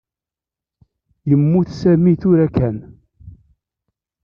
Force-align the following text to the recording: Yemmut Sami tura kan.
Yemmut 1.29 1.69
Sami 1.81 2.13
tura 2.21 2.47
kan. 2.57 2.75